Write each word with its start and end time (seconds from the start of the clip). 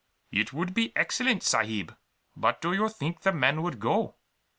"It 0.31 0.51
would 0.51 0.73
be 0.73 0.91
excellent, 0.97 1.43
sahib; 1.43 1.95
but 2.35 2.59
do 2.59 2.73
you 2.73 2.89
think 2.89 3.21
the 3.21 3.31
men 3.31 3.61
would 3.61 3.79
go?" 3.79 4.15